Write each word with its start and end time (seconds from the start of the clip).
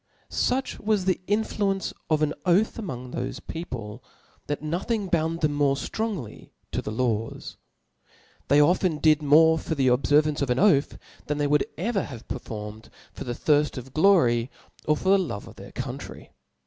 Such 0.29 0.79
was 0.79 1.05
the 1.05 1.21
influence 1.27 1.93
of 2.09 2.23
an 2.23 2.33
Oath 2.43 2.79
among 2.79 3.11
tho(e 3.11 3.39
people, 3.47 4.03
that 4.47 4.63
nothing 4.63 5.09
bound 5.09 5.41
them 5.41 5.59
ftronger 5.59 6.49
to 6.71 6.81
the 6.81 6.89
laws. 6.91 7.57
They 8.47 8.59
often 8.59 8.97
did 8.97 9.19
niore 9.19 9.59
for 9.59 9.75
the 9.75 9.89
obfcrvance 9.89 10.41
of 10.41 10.49
an 10.49 10.57
oath, 10.57 10.97
than 11.27 11.37
they 11.37 11.45
would 11.45 11.67
ever 11.77 12.01
have 12.01 12.27
performed 12.27 12.89
for 13.13 13.25
the 13.25 13.35
thirft 13.35 13.77
of 13.77 13.93
glory 13.93 14.49
or 14.85 14.97
for 14.97 15.09
the 15.09 15.19
love 15.19 15.47
of 15.47 15.59
heir 15.59 15.71
country. 15.71 16.31